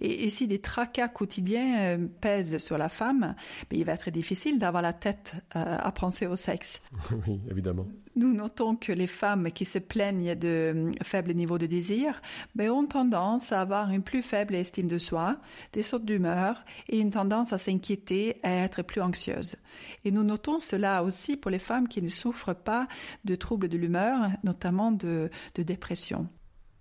Et, 0.00 0.30
si 0.30 0.46
des 0.46 0.60
tracas 0.60 1.08
quotidiens 1.08 1.78
euh, 1.78 2.06
pèsent 2.20 2.58
sur 2.58 2.78
la 2.78 2.88
femme, 2.88 3.34
ben, 3.70 3.78
il 3.78 3.84
va 3.84 3.92
être 3.92 4.10
difficile 4.10 4.58
d'avoir 4.58 4.82
la 4.82 4.92
tête 4.92 5.34
euh, 5.56 5.76
à 5.78 5.92
penser 5.92 6.26
au 6.26 6.36
sexe. 6.36 6.80
Oui, 7.26 7.40
évidemment. 7.50 7.86
Nous 8.18 8.32
notons 8.32 8.74
que 8.74 8.90
les 8.90 9.06
femmes 9.06 9.52
qui 9.52 9.64
se 9.64 9.78
plaignent 9.78 10.34
de 10.34 10.90
faibles 11.02 11.32
niveaux 11.34 11.58
de 11.58 11.66
désir 11.66 12.20
ben, 12.56 12.70
ont 12.70 12.84
tendance 12.84 13.52
à 13.52 13.60
avoir 13.60 13.90
une 13.90 14.02
plus 14.02 14.22
faible 14.22 14.56
estime 14.56 14.88
de 14.88 14.98
soi, 14.98 15.36
des 15.72 15.82
sautes 15.82 16.04
d'humeur 16.04 16.64
et 16.88 16.98
une 16.98 17.10
tendance 17.10 17.52
à 17.52 17.58
s'inquiéter, 17.58 18.40
à 18.42 18.50
être 18.64 18.82
plus 18.82 19.00
anxieuse. 19.00 19.56
Et 20.04 20.10
nous 20.10 20.24
notons 20.24 20.60
cela 20.60 21.02
aussi 21.02 21.36
pour 21.36 21.50
les 21.50 21.58
femmes 21.58 21.88
qui 21.88 22.02
ne 22.02 22.08
souffrent 22.08 22.54
pas 22.54 22.88
de 23.24 23.34
troubles 23.34 23.68
de 23.68 23.76
l'humeur, 23.76 24.30
notamment 24.44 24.92
de, 24.92 25.30
de 25.54 25.62
dépression. 25.62 26.28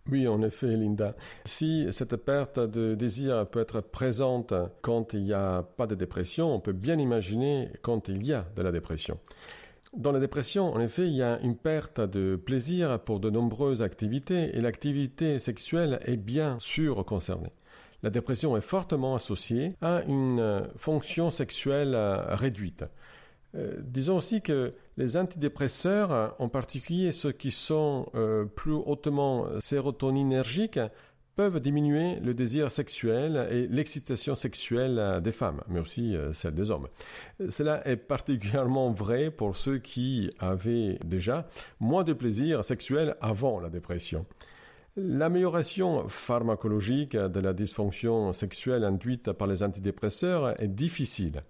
Oui, 0.10 0.25
en 0.27 0.41
effet, 0.41 0.77
Linda. 0.77 1.15
Si 1.44 1.86
cette 1.91 2.15
perte 2.15 2.60
de 2.60 2.96
désir 2.96 3.46
peut 3.50 3.60
être 3.60 3.82
présente 3.82 4.53
quand 4.82 5.13
il 5.13 5.24
n'y 5.24 5.34
a 5.34 5.63
pas 5.63 5.86
de 5.86 5.96
dépression, 5.96 6.53
on 6.53 6.62
peut 6.62 6.72
bien 6.72 6.98
imaginer 6.98 7.70
quand 7.82 8.08
il 8.08 8.25
y 8.25 8.34
a 8.34 8.46
de 8.56 8.62
la 8.62 8.72
dépression. 8.72 9.20
Dans 9.96 10.12
la 10.12 10.20
dépression, 10.20 10.74
en 10.74 10.79
effet, 10.79 11.08
il 11.08 11.13
y 11.13 11.24
a 11.24 11.39
une 11.39 11.58
perte 11.58 12.00
de 12.00 12.36
plaisir 12.36 13.00
pour 13.00 13.20
de 13.20 13.29
nombreuses 13.29 13.82
activités 13.82 14.56
et 14.56 14.62
l'activité 14.62 15.39
sexuelle 15.39 16.00
est 16.06 16.17
bien 16.17 16.58
sûr 16.60 17.03
concernée. 17.06 17.51
La 18.04 18.10
dépression 18.10 18.56
est 18.56 18.62
fortement 18.62 19.16
associée 19.16 19.70
à 19.82 20.04
une 20.08 20.39
euh, 20.39 20.62
fonction 20.75 21.32
sexuelle 21.32 21.96
euh, 21.96 22.36
réduite. 22.36 22.86
Euh, 23.56 23.80
disons 23.82 24.18
aussi 24.18 24.42
que 24.42 24.72
les 24.98 25.18
antidépresseurs, 25.18 26.36
en 26.38 26.48
particulier 26.48 27.12
ceux 27.12 27.32
qui 27.32 27.51
sont 27.51 28.08
plus 28.56 28.74
hautement 28.74 29.46
sérotoninergiques, 29.62 30.80
peuvent 31.36 31.60
diminuer 31.60 32.20
le 32.20 32.34
désir 32.34 32.72
sexuel 32.72 33.48
et 33.51 33.68
l'excitation 33.68 34.36
sexuelle 34.36 35.22
des 35.24 35.32
femmes, 35.32 35.62
mais 35.68 35.80
aussi 35.80 36.16
celle 36.34 36.56
des 36.56 36.72
hommes. 36.72 36.88
Cela 37.48 37.88
est 37.88 37.96
particulièrement 37.96 38.92
vrai 38.92 39.30
pour 39.30 39.56
ceux 39.56 39.77
qui 39.77 40.32
avaient 40.39 40.98
déjà 41.06 41.48
moins 41.80 42.04
de 42.04 42.13
plaisir 42.13 42.66
sexuel 42.66 43.16
avant 43.22 43.60
la 43.60 43.70
dépression. 43.70 44.25
L'amélioration 45.00 46.08
pharmacologique 46.10 47.16
de 47.16 47.39
la 47.39 47.54
dysfonction 47.54 48.34
sexuelle 48.34 48.84
induite 48.84 49.32
par 49.32 49.48
les 49.48 49.62
antidépresseurs 49.62 50.60
est 50.60 50.68
difficile 50.68 51.42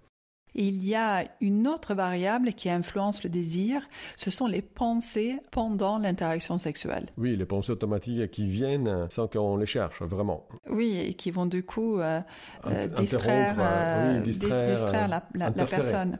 il 0.58 0.84
y 0.84 0.94
a 0.94 1.24
une 1.40 1.68
autre 1.68 1.94
variable 1.94 2.52
qui 2.52 2.68
influence 2.68 3.22
le 3.22 3.30
désir, 3.30 3.86
ce 4.16 4.30
sont 4.30 4.46
les 4.46 4.62
pensées 4.62 5.36
pendant 5.52 5.98
l'interaction 5.98 6.58
sexuelle. 6.58 7.06
Oui, 7.16 7.36
les 7.36 7.46
pensées 7.46 7.72
automatiques 7.72 8.30
qui 8.32 8.48
viennent 8.48 9.06
sans 9.08 9.28
qu'on 9.28 9.56
les 9.56 9.66
cherche, 9.66 10.02
vraiment. 10.02 10.46
Oui, 10.68 10.98
et 10.98 11.14
qui 11.14 11.30
vont 11.30 11.46
du 11.46 11.62
coup 11.62 12.00
euh, 12.00 12.20
euh, 12.66 12.86
distraire, 12.88 13.56
euh, 13.60 14.20
distraire, 14.20 15.08
la, 15.34 15.50
personne. 15.50 16.18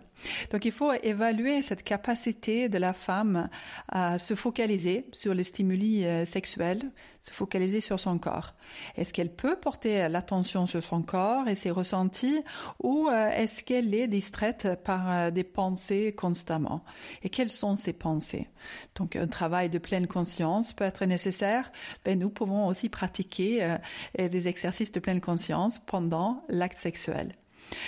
Donc 0.53 0.65
il 0.65 0.73
faut 0.73 0.93
évaluer 1.03 1.63
cette 1.63 1.83
capacité 1.83 2.69
de 2.69 2.79
la 2.79 2.93
femme 2.93 3.49
à 3.89 4.19
se 4.19 4.35
focaliser 4.35 5.07
sur 5.13 5.35
les 5.35 5.45
stimuli 5.45 6.05
sexuels, 6.27 6.83
se 7.21 7.33
focaliser 7.33 7.81
sur 7.81 8.01
son 8.01 8.19
corps. 8.19 8.55
Est-ce 8.97 9.13
qu'elle 9.13 9.33
peut 9.33 9.57
porter 9.57 10.09
l'attention 10.09 10.67
sur 10.67 10.83
son 10.83 11.03
corps 11.03 11.49
et 11.49 11.55
ses 11.55 11.71
ressentis 11.71 12.43
ou 12.81 13.09
euh, 13.09 13.31
est-ce 13.31 13.63
qu'elle 13.63 13.95
est 13.95 14.09
distraite 14.29 14.69
par 14.85 15.11
euh, 15.11 15.31
des 15.31 15.43
pensées 15.43 16.15
constamment 16.15 16.85
Et 17.23 17.31
quelles 17.31 17.51
sont 17.51 17.77
ces 17.77 17.95
pensées? 17.95 18.49
Donc 18.95 19.17
un 19.17 19.27
travail 19.27 19.71
de 19.71 19.79
pleine 19.79 20.07
conscience 20.07 20.75
peut 20.75 20.85
être 20.85 21.07
nécessaire. 21.07 21.73
Ben, 22.05 22.19
nous 22.19 22.29
pouvons 22.29 22.67
aussi 22.67 22.91
pratiquer 22.91 23.65
euh, 23.65 24.29
des 24.29 24.47
exercices 24.47 24.93
de 24.93 25.01
pleine 25.01 25.23
conscience 25.23 25.79
pendant 25.79 26.45
l'acte 26.51 26.79
sexuel. 26.79 27.33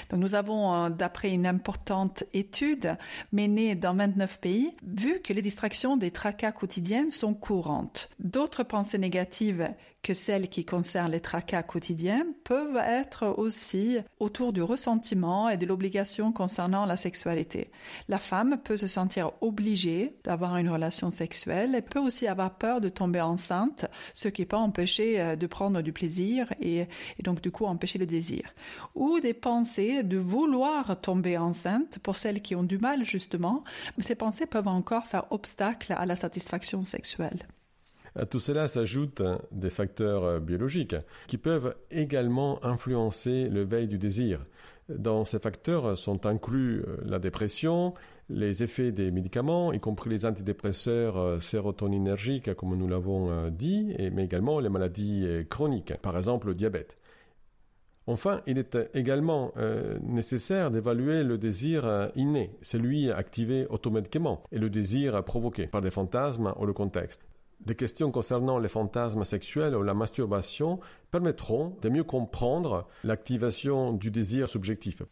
Donc 0.09 0.21
nous 0.21 0.35
avons, 0.35 0.91
d'après 0.91 1.31
une 1.31 1.47
importante 1.47 2.25
étude 2.35 2.97
menée 3.33 3.75
dans 3.75 3.95
29 3.95 4.39
pays, 4.39 4.73
vu 4.83 5.21
que 5.21 5.33
les 5.33 5.43
distractions 5.43 5.97
des 5.97 6.11
tracas 6.11 6.53
quotidiennes 6.53 7.11
sont 7.11 7.33
courantes. 7.33 8.11
D'autres 8.19 8.63
pensées 8.63 8.99
négatives 8.99 9.69
que 10.03 10.15
celles 10.15 10.49
qui 10.49 10.65
concernent 10.65 11.13
les 11.13 11.21
tracas 11.21 11.63
quotidiens 11.63 12.25
peuvent 12.45 12.77
être 12.77 13.27
aussi 13.39 13.99
autour 14.19 14.53
du 14.53 14.63
ressentiment 14.63 15.49
et 15.49 15.57
de 15.57 15.67
l'obligation 15.67 16.33
concernant 16.33 16.87
la 16.87 16.97
sexualité. 16.97 17.71
La 18.09 18.19
femme 18.19 18.59
peut 18.63 18.77
se 18.77 18.87
sentir 18.87 19.33
obligée 19.41 20.17
d'avoir 20.25 20.57
une 20.57 20.71
relation 20.71 21.11
sexuelle 21.11 21.75
et 21.75 21.83
peut 21.83 21.99
aussi 21.99 22.27
avoir 22.27 22.57
peur 22.57 22.81
de 22.81 22.89
tomber 22.89 23.21
enceinte, 23.21 23.87
ce 24.15 24.29
qui 24.29 24.47
peut 24.47 24.57
empêcher 24.57 25.21
euh, 25.21 25.37
de 25.37 25.47
prendre 25.47 25.83
du 25.83 25.93
plaisir 25.93 26.53
et, 26.61 26.81
et 26.81 27.23
donc 27.23 27.41
du 27.41 27.51
coup 27.51 27.67
empêcher 27.67 27.99
le 27.99 28.07
désir. 28.07 28.55
Ou 28.95 29.21
des 29.21 29.35
pensées 29.35 30.03
de 30.03 30.19
vouloir 30.19 31.01
tomber 31.01 31.37
enceinte 31.37 31.99
pour 32.03 32.17
celles 32.17 32.43
qui 32.43 32.55
ont 32.55 32.63
du 32.63 32.79
mal 32.79 33.05
justement, 33.05 33.65
ces 33.99 34.15
pensées 34.15 34.47
peuvent 34.47 34.69
encore 34.69 35.07
faire 35.07 35.27
obstacle 35.31 35.93
à 35.93 36.07
la 36.07 36.17
satisfaction 36.17 36.83
sexuelle. 36.83 37.47
À 38.21 38.27
tout 38.27 38.39
cela 38.39 38.69
s'ajoutent 38.69 39.23
des 39.51 39.71
facteurs 39.71 40.25
euh, 40.25 40.41
biologiques 40.41 40.97
qui 41.27 41.39
peuvent 41.39 41.75
également 41.91 42.63
influencer 42.63 43.49
le 43.49 43.65
veille 43.65 43.89
du 43.89 43.97
désir. 43.97 44.45
Dans 44.91 45.25
ces 45.25 45.39
facteurs 45.39 45.97
sont 45.97 46.27
inclus 46.27 46.83
euh, 46.83 46.99
la 47.07 47.19
dépression, 47.19 47.95
les 48.29 48.63
effets 48.63 48.93
des 48.93 49.11
médicaments, 49.11 49.73
y 49.73 49.81
compris 49.81 50.11
les 50.11 50.27
antidépresseurs 50.27 51.17
euh, 51.17 51.41
sérotoninergiques, 51.41 52.53
comme 52.57 52.77
nous 52.77 52.89
l'avons 52.89 53.49
dit, 53.49 53.97
mais 54.13 54.27
également 54.27 54.61
les 54.61 54.69
maladies 54.69 55.27
chroniques, 55.49 55.97
par 56.03 56.15
exemple 56.19 56.49
le 56.49 56.55
diabète. 56.55 56.97
Enfin, 58.07 58.43
il 58.47 58.59
est 58.59 58.77
également 58.93 59.53
nécessaire 60.03 60.71
d'évaluer 60.71 61.23
le 61.23 61.39
désir 61.39 62.11
inné, 62.17 62.51
celui 62.61 63.11
activé 63.11 63.67
automatiquement, 63.69 64.43
et 64.51 64.59
le 64.59 64.69
désir 64.69 65.23
provoqué 65.23 65.67
par 65.67 65.81
des 65.81 65.91
fantasmes 65.91 66.53
ou 66.59 66.67
le 66.67 66.73
contexte. 66.73 67.30
Des 67.67 67.75
questions 67.75 68.11
concernant 68.11 68.59
les 68.59 68.71
fantasmes 68.71 69.25
sexuels 69.25 69.75
ou 69.75 69.83
la 69.83 69.93
masturbation 69.93 70.81
permettront 71.11 71.77
de 71.83 71.89
mieux 71.89 72.05
comprendre 72.05 72.87
l'activation 73.05 73.93
du 73.93 74.11
désir 74.11 74.49
subjectif. 74.49 75.03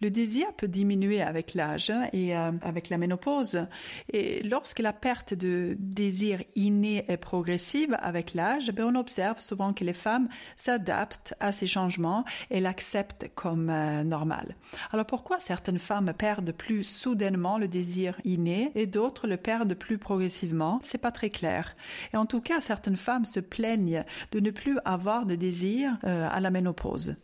Le 0.00 0.10
désir 0.10 0.46
peut 0.56 0.68
diminuer 0.68 1.20
avec 1.20 1.54
l'âge 1.54 1.92
et 2.12 2.36
euh, 2.36 2.52
avec 2.62 2.88
la 2.88 2.98
ménopause. 2.98 3.66
Et 4.12 4.42
lorsque 4.42 4.80
la 4.80 4.92
perte 4.92 5.34
de 5.34 5.76
désir 5.78 6.42
inné 6.56 7.04
est 7.08 7.16
progressive 7.16 7.96
avec 8.00 8.34
l'âge, 8.34 8.72
ben, 8.72 8.86
on 8.86 8.98
observe 8.98 9.40
souvent 9.40 9.72
que 9.72 9.84
les 9.84 9.92
femmes 9.92 10.28
s'adaptent 10.56 11.34
à 11.40 11.52
ces 11.52 11.66
changements 11.66 12.24
et 12.50 12.60
l'acceptent 12.60 13.30
comme 13.34 13.70
euh, 13.70 14.02
normal. 14.02 14.56
Alors 14.92 15.06
pourquoi 15.06 15.40
certaines 15.40 15.78
femmes 15.78 16.12
perdent 16.16 16.52
plus 16.52 16.82
soudainement 16.82 17.58
le 17.58 17.68
désir 17.68 18.18
inné 18.24 18.72
et 18.74 18.86
d'autres 18.86 19.26
le 19.26 19.36
perdent 19.36 19.74
plus 19.74 19.98
progressivement? 19.98 20.80
C'est 20.82 20.98
pas 20.98 21.12
très 21.12 21.30
clair. 21.30 21.76
Et 22.12 22.16
en 22.16 22.26
tout 22.26 22.40
cas, 22.40 22.60
certaines 22.60 22.96
femmes 22.96 23.24
se 23.24 23.40
plaignent 23.40 24.04
de 24.32 24.40
ne 24.40 24.50
plus 24.50 24.78
avoir 24.84 25.26
de 25.26 25.34
désir 25.34 25.98
euh, 26.04 26.28
à 26.30 26.40
la 26.40 26.50
ménopause. 26.50 27.16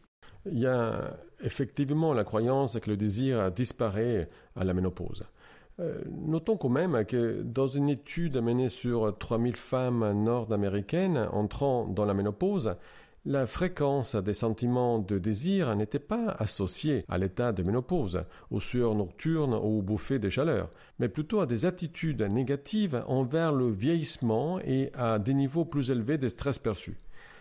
Il 0.50 0.58
y 0.58 0.66
a 0.66 1.16
effectivement 1.42 2.14
la 2.14 2.24
croyance 2.24 2.78
que 2.78 2.90
le 2.90 2.96
désir 2.96 3.50
disparaît 3.52 4.28
à 4.56 4.64
la 4.64 4.74
ménopause. 4.74 5.24
Euh, 5.80 6.02
notons 6.10 6.56
quand 6.56 6.68
même 6.68 7.04
que 7.06 7.42
dans 7.42 7.66
une 7.66 7.88
étude 7.88 8.36
menée 8.36 8.68
sur 8.68 9.16
3000 9.16 9.56
femmes 9.56 10.12
nord-américaines 10.24 11.28
entrant 11.32 11.86
dans 11.86 12.04
la 12.04 12.12
ménopause, 12.12 12.76
la 13.26 13.46
fréquence 13.46 14.16
des 14.16 14.32
sentiments 14.32 14.98
de 14.98 15.18
désir 15.18 15.76
n'était 15.76 15.98
pas 15.98 16.28
associée 16.38 17.04
à 17.08 17.18
l'état 17.18 17.52
de 17.52 17.62
ménopause, 17.62 18.22
aux 18.50 18.60
sueurs 18.60 18.94
nocturnes 18.94 19.54
ou 19.54 19.78
aux 19.78 19.82
bouffées 19.82 20.18
de 20.18 20.30
chaleur, 20.30 20.70
mais 20.98 21.08
plutôt 21.08 21.40
à 21.40 21.46
des 21.46 21.66
attitudes 21.66 22.22
négatives 22.22 23.04
envers 23.06 23.52
le 23.52 23.70
vieillissement 23.70 24.58
et 24.60 24.90
à 24.94 25.18
des 25.18 25.34
niveaux 25.34 25.66
plus 25.66 25.90
élevés 25.90 26.16
de 26.16 26.30
stress 26.30 26.58
perçu. 26.58 26.98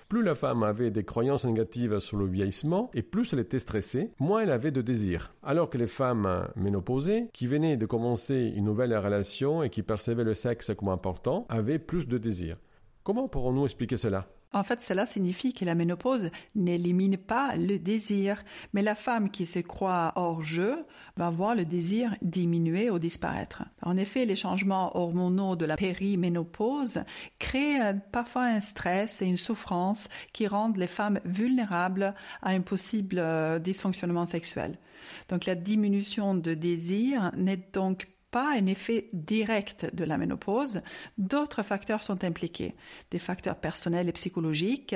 Plus 0.10 0.24
la 0.24 0.36
femme 0.36 0.64
avait 0.64 0.92
des 0.92 1.06
croyances 1.06 1.46
négatives 1.46 2.00
sur 2.00 2.18
le 2.18 2.26
vieillissement 2.26 2.90
et 2.94 3.04
plus 3.04 3.32
elle 3.32 3.40
était 3.40 3.60
stressée, 3.60 4.12
moins 4.20 4.42
elle 4.42 4.50
avait 4.50 4.72
de 4.72 4.82
désir. 4.82 5.34
Alors 5.44 5.70
que 5.70 5.78
les 5.78 5.88
femmes 5.88 6.48
ménopausées, 6.56 7.30
qui 7.32 7.48
venaient 7.48 7.78
de 7.78 7.86
commencer 7.86 8.52
une 8.56 8.66
nouvelle 8.66 8.98
relation 8.98 9.64
et 9.64 9.70
qui 9.70 9.84
percevaient 9.84 10.24
le 10.24 10.34
sexe 10.34 10.74
comme 10.76 10.90
important, 10.90 11.46
avaient 11.48 11.80
plus 11.80 12.08
de 12.08 12.18
désir. 12.18 12.58
Comment 13.04 13.30
pourrons-nous 13.30 13.66
expliquer 13.66 13.98
cela? 13.98 14.28
En 14.52 14.64
fait, 14.64 14.82
cela 14.82 15.06
signifie 15.06 15.54
que 15.54 15.64
la 15.64 15.76
ménopause 15.76 16.32
n'élimine 16.56 17.18
pas 17.18 17.56
le 17.56 17.78
désir, 17.78 18.44
mais 18.74 18.82
la 18.82 18.96
femme 18.96 19.30
qui 19.30 19.46
se 19.46 19.60
croit 19.60 20.12
hors 20.16 20.42
jeu 20.42 20.86
va 21.18 21.30
voir 21.30 21.54
le 21.54 21.66
désir 21.66 22.16
diminuer 22.24 22.90
ou 22.90 22.98
disparaître. 22.98 23.64
En 23.84 23.96
effet, 23.96 24.26
les 24.26 24.36
changements 24.36 24.98
hormonaux 24.98 25.56
de 25.56 25.66
la 25.66 25.78
périménopause 25.78 27.04
créent 27.38 27.82
euh, 27.82 27.94
parfois 28.12 28.46
un 28.46 28.60
stress 28.60 29.22
et 29.22 29.28
une 29.28 29.38
souffrance 29.38 30.10
qui 30.34 30.48
rendent 30.48 30.78
les 30.78 30.88
femmes 30.88 31.20
vulnérables 31.26 32.16
à 32.42 32.50
un 32.50 32.62
possible 32.62 33.20
euh, 33.20 33.60
dysfonctionnement 33.60 34.26
sexuel. 34.26 34.80
Donc 35.28 35.46
la 35.46 35.56
diminution 35.56 36.34
de 36.34 36.56
désir 36.56 37.32
n'est 37.38 37.70
donc 37.72 38.08
pas 38.32 38.54
un 38.56 38.66
effet 38.66 39.10
direct 39.14 39.94
de 39.94 40.04
la 40.04 40.18
ménopause. 40.18 40.82
D'autres 41.18 41.64
facteurs 41.64 42.04
sont 42.04 42.24
impliqués, 42.24 42.76
des 43.12 43.20
facteurs 43.20 43.58
personnels 43.58 44.10
et 44.10 44.14
psychologiques, 44.14 44.96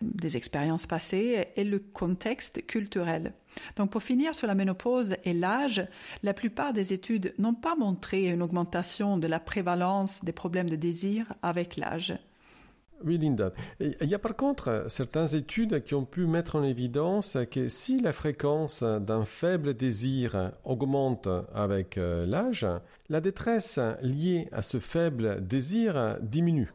des 0.00 0.36
expériences 0.36 0.86
passées 0.86 1.48
et 1.56 1.64
le 1.64 1.78
contexte 1.78 2.66
culturel. 2.66 3.32
Donc 3.76 3.90
pour 3.90 4.02
finir 4.02 4.34
sur 4.34 4.46
la 4.46 4.54
ménopause 4.54 5.16
et 5.24 5.32
l'âge, 5.32 5.86
la 6.22 6.34
plupart 6.34 6.72
des 6.72 6.92
études 6.92 7.34
n'ont 7.38 7.54
pas 7.54 7.76
montré 7.76 8.26
une 8.26 8.42
augmentation 8.42 9.16
de 9.18 9.26
la 9.26 9.40
prévalence 9.40 10.24
des 10.24 10.32
problèmes 10.32 10.70
de 10.70 10.76
désir 10.76 11.32
avec 11.42 11.76
l'âge. 11.76 12.14
Oui, 13.04 13.18
Linda. 13.18 13.52
il 13.80 14.08
y 14.08 14.14
a 14.14 14.18
par 14.18 14.34
contre 14.34 14.86
certaines 14.88 15.34
études 15.34 15.82
qui 15.82 15.94
ont 15.94 16.06
pu 16.06 16.26
mettre 16.26 16.56
en 16.56 16.62
évidence 16.62 17.36
que 17.50 17.68
si 17.68 18.00
la 18.00 18.14
fréquence 18.14 18.82
d'un 18.82 19.26
faible 19.26 19.74
désir 19.74 20.52
augmente 20.64 21.28
avec 21.54 21.98
euh, 21.98 22.24
l'âge, 22.24 22.66
la 23.10 23.20
détresse 23.20 23.78
liée 24.00 24.48
à 24.52 24.62
ce 24.62 24.78
faible 24.78 25.46
désir 25.46 26.16
diminue. 26.22 26.72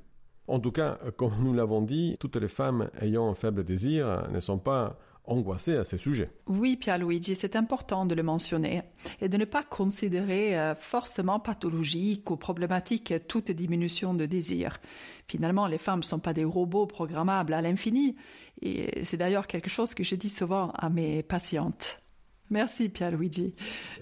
En 0.47 0.59
tout 0.59 0.71
cas, 0.71 0.99
comme 1.17 1.33
nous 1.43 1.53
l'avons 1.53 1.81
dit, 1.81 2.15
toutes 2.19 2.35
les 2.35 2.47
femmes 2.47 2.89
ayant 3.01 3.29
un 3.29 3.35
faible 3.35 3.63
désir 3.63 4.27
ne 4.31 4.39
sont 4.39 4.59
pas 4.59 4.99
angoissé 5.29 5.75
à 5.75 5.85
ces 5.85 5.97
sujets. 5.97 6.29
Oui, 6.47 6.75
Pierre-Luigi, 6.75 7.35
c'est 7.35 7.55
important 7.55 8.05
de 8.05 8.15
le 8.15 8.23
mentionner 8.23 8.81
et 9.21 9.29
de 9.29 9.37
ne 9.37 9.45
pas 9.45 9.63
considérer 9.63 10.59
euh, 10.59 10.75
forcément 10.75 11.39
pathologique 11.39 12.29
ou 12.31 12.37
problématique 12.37 13.13
toute 13.27 13.51
diminution 13.51 14.13
de 14.13 14.25
désir. 14.25 14.79
Finalement, 15.27 15.67
les 15.67 15.77
femmes 15.77 15.99
ne 15.99 16.03
sont 16.03 16.19
pas 16.19 16.33
des 16.33 16.43
robots 16.43 16.87
programmables 16.87 17.53
à 17.53 17.61
l'infini 17.61 18.15
et 18.61 19.03
c'est 19.03 19.17
d'ailleurs 19.17 19.47
quelque 19.47 19.69
chose 19.69 19.93
que 19.93 20.03
je 20.03 20.15
dis 20.15 20.29
souvent 20.29 20.71
à 20.71 20.89
mes 20.89 21.23
patientes. 21.23 22.01
Merci 22.49 22.89
Pierre-Luigi. 22.89 23.53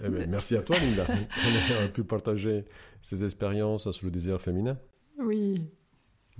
Eh 0.02 0.08
ben, 0.08 0.28
merci 0.28 0.56
à 0.56 0.62
toi 0.62 0.76
Linda. 0.78 1.04
On 1.80 1.84
a 1.84 1.88
pu 1.88 2.02
partager 2.02 2.64
ces 3.02 3.24
expériences 3.24 3.90
sur 3.90 4.06
le 4.06 4.10
désir 4.10 4.40
féminin. 4.40 4.78
Oui. 5.18 5.60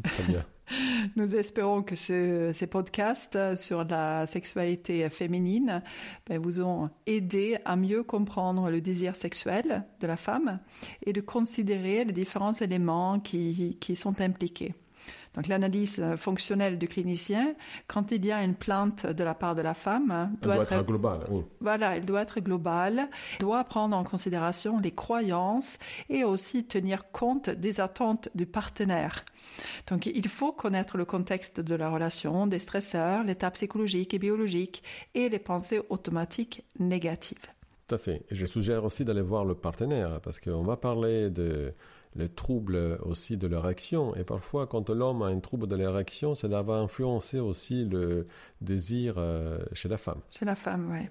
Très 0.02 0.22
bien. 0.24 0.44
Nous 1.16 1.34
espérons 1.34 1.82
que 1.82 1.96
ces 1.96 2.66
podcasts 2.70 3.56
sur 3.56 3.84
la 3.84 4.26
sexualité 4.26 5.08
féminine 5.08 5.82
ben, 6.26 6.38
vous 6.38 6.60
ont 6.60 6.90
aidé 7.06 7.58
à 7.64 7.76
mieux 7.76 8.02
comprendre 8.02 8.70
le 8.70 8.80
désir 8.80 9.16
sexuel 9.16 9.84
de 10.00 10.06
la 10.06 10.16
femme 10.16 10.58
et 11.06 11.12
de 11.12 11.20
considérer 11.20 12.04
les 12.04 12.12
différents 12.12 12.52
éléments 12.52 13.18
qui 13.18 13.96
sont 13.96 14.20
impliqués. 14.20 14.74
Donc 15.38 15.46
l'analyse 15.46 16.00
euh, 16.00 16.16
fonctionnelle 16.16 16.78
du 16.78 16.88
clinicien, 16.88 17.54
quand 17.86 18.10
il 18.10 18.26
y 18.26 18.32
a 18.32 18.42
une 18.42 18.56
plainte 18.56 19.06
de 19.06 19.22
la 19.22 19.36
part 19.36 19.54
de 19.54 19.62
la 19.62 19.72
femme, 19.72 20.36
doit, 20.42 20.56
être, 20.56 20.84
globale. 20.84 21.20
Voilà, 21.60 21.96
elle 21.96 22.04
doit 22.04 22.22
être 22.22 22.40
globale, 22.40 23.08
doit 23.38 23.62
prendre 23.62 23.96
en 23.96 24.02
considération 24.02 24.80
les 24.80 24.90
croyances 24.90 25.78
et 26.10 26.24
aussi 26.24 26.64
tenir 26.64 27.12
compte 27.12 27.50
des 27.50 27.80
attentes 27.80 28.30
du 28.34 28.46
partenaire. 28.46 29.24
Donc 29.86 30.06
il 30.06 30.26
faut 30.26 30.50
connaître 30.50 30.96
le 30.96 31.04
contexte 31.04 31.60
de 31.60 31.76
la 31.76 31.88
relation, 31.88 32.48
des 32.48 32.58
stresseurs, 32.58 33.22
l'état 33.22 33.52
psychologique 33.52 34.14
et 34.14 34.18
biologique 34.18 34.82
et 35.14 35.28
les 35.28 35.38
pensées 35.38 35.82
automatiques 35.88 36.64
négatives. 36.80 37.46
Tout 37.86 37.94
à 37.94 37.98
fait. 37.98 38.24
Et 38.28 38.34
je 38.34 38.44
suggère 38.44 38.84
aussi 38.84 39.04
d'aller 39.04 39.22
voir 39.22 39.44
le 39.44 39.54
partenaire 39.54 40.20
parce 40.20 40.40
qu'on 40.40 40.64
va 40.64 40.76
parler 40.76 41.30
de 41.30 41.72
les 42.16 42.28
troubles 42.28 42.98
aussi 43.02 43.36
de 43.36 43.46
l'érection. 43.46 44.14
Et 44.16 44.24
parfois, 44.24 44.66
quand 44.66 44.90
l'homme 44.90 45.22
a 45.22 45.26
un 45.26 45.40
trouble 45.40 45.66
de 45.66 45.76
l'érection, 45.76 46.34
cela 46.34 46.62
va 46.62 46.74
influencer 46.74 47.40
aussi 47.40 47.84
le 47.84 48.24
désir 48.60 49.14
euh, 49.16 49.58
chez 49.72 49.88
la 49.88 49.96
femme. 49.96 50.20
Chez 50.30 50.44
la 50.44 50.54
femme, 50.54 50.88
oui. 50.90 51.08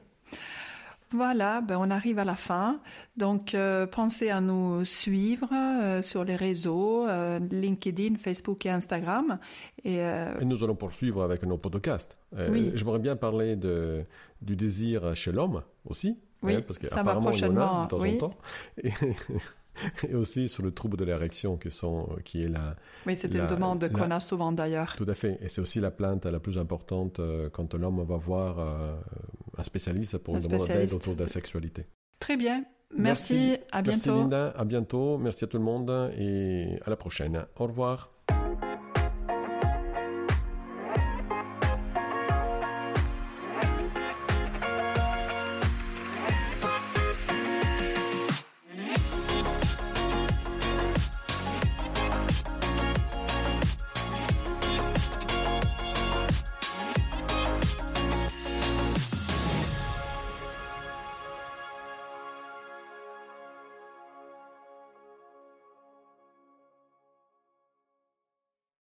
Voilà, 1.11 1.61
ben 1.61 1.77
on 1.79 1.89
arrive 1.89 2.19
à 2.19 2.25
la 2.25 2.35
fin. 2.35 2.81
Donc, 3.15 3.55
euh, 3.55 3.87
pensez 3.87 4.29
à 4.29 4.41
nous 4.41 4.83
suivre 4.83 5.47
euh, 5.53 6.01
sur 6.01 6.25
les 6.25 6.35
réseaux, 6.35 7.07
LinkedIn, 7.49 8.15
Facebook 8.17 8.65
et 8.65 8.69
Instagram. 8.69 9.39
Et, 9.85 10.03
nous 10.41 10.63
allons 10.65 10.75
poursuivre 10.75 11.23
avec 11.23 11.43
nos 11.43 11.57
podcasts. 11.57 12.19
Oui. 12.49 12.71
J'aimerais 12.75 12.99
bien 12.99 13.15
parler 13.15 13.55
de, 13.55 14.03
du 14.41 14.57
désir 14.57 15.15
chez 15.15 15.31
l'homme 15.31 15.63
aussi. 15.85 16.19
Oui, 16.43 16.55
hein, 16.55 16.61
parce 16.65 16.77
qu'apparemment, 16.77 17.31
il 17.31 17.39
y 17.39 17.45
en 17.45 17.57
a 17.57 17.83
de 17.85 17.89
temps 17.89 17.99
en 17.99 18.17
temps. 18.17 18.33
et 18.83 18.91
aussi 20.13 20.49
sur 20.49 20.63
le 20.63 20.71
trouble 20.71 20.97
de 20.97 21.05
l'érection 21.05 21.57
qui, 21.57 21.71
sont, 21.71 22.09
qui 22.23 22.43
est 22.43 22.49
la... 22.49 22.75
Oui, 23.05 23.15
c'est 23.15 23.33
une 23.33 23.47
demande 23.47 23.89
qu'on 23.91 24.11
a 24.11 24.19
souvent 24.19 24.51
d'ailleurs. 24.51 24.95
Tout 24.95 25.07
à 25.07 25.13
fait. 25.13 25.37
Et 25.41 25.49
c'est 25.49 25.61
aussi 25.61 25.79
la 25.79 25.91
plainte 25.91 26.25
la 26.25 26.39
plus 26.39 26.57
importante 26.57 27.19
euh, 27.19 27.49
quand 27.49 27.73
l'homme 27.73 28.03
va 28.03 28.17
voir 28.17 28.59
euh, 28.59 28.95
un 29.57 29.63
spécialiste 29.63 30.17
pour 30.17 30.39
demander 30.39 30.67
d'aide 30.67 30.93
autour 30.93 31.15
de 31.15 31.21
la 31.21 31.27
sexualité. 31.27 31.85
Très 32.19 32.37
bien. 32.37 32.63
Merci. 32.95 33.57
À 33.71 33.81
bientôt. 33.81 33.97
Merci 33.97 34.09
Linda. 34.09 34.53
À 34.55 34.65
bientôt. 34.65 35.17
Merci 35.17 35.43
à 35.43 35.47
tout 35.47 35.57
le 35.57 35.63
monde 35.63 36.11
et 36.17 36.79
à 36.85 36.89
la 36.89 36.95
prochaine. 36.95 37.45
Au 37.57 37.67
revoir. 37.67 38.16